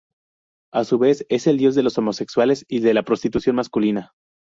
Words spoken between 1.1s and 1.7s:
es el